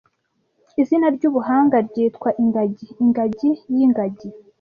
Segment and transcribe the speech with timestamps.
[0.81, 4.29] Izina ry'ubuhanga ryitwa ingagi "Ingagi y'ingagi"